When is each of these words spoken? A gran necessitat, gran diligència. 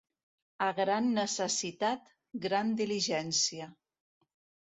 A 0.67 0.67
gran 0.79 1.09
necessitat, 1.17 2.09
gran 2.45 2.73
diligència. 2.81 3.67